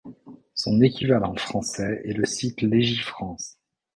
[0.55, 3.59] Son équivalent français est le site Légifrance.